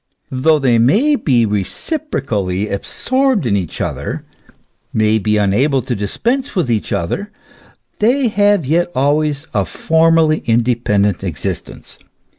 Though 0.31 0.57
they 0.57 0.79
may 0.79 1.15
be 1.15 1.45
reciprocally 1.45 2.69
absorbed 2.69 3.45
in 3.45 3.55
each 3.55 3.79
other, 3.79 4.25
may 4.91 5.19
be 5.19 5.37
unable 5.37 5.83
to 5.83 5.95
dispense 5.95 6.55
with 6.55 6.71
each 6.71 6.91
other, 6.91 7.29
they 7.99 8.27
have 8.27 8.65
yet 8.65 8.89
always 8.95 9.45
a 9.53 9.63
formally 9.63 10.41
independent 10.47 11.23
existence. 11.23 11.99